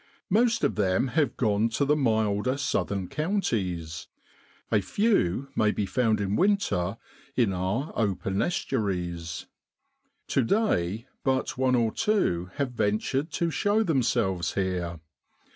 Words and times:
Most 0.31 0.63
of 0.63 0.77
them 0.77 1.09
have 1.09 1.37
gone 1.37 1.69
to 1.69 1.85
the 1.85 1.95
milder 1.95 2.57
southern 2.57 3.07
counties, 3.07 4.07
a 4.71 4.81
few 4.81 5.49
may 5.55 5.69
be 5.69 5.85
found 5.85 6.19
in 6.19 6.35
winter 6.35 6.97
in 7.35 7.53
our 7.53 7.93
open 7.95 8.41
estuaries; 8.41 9.45
to 10.25 10.41
day 10.43 11.05
but 11.23 11.55
one 11.55 11.75
or 11.75 11.91
two 11.91 12.49
have 12.55 12.71
ven 12.71 12.97
tured 12.97 13.29
to 13.33 13.51
show 13.51 13.83
themselves 13.83 14.55
here. 14.55 14.99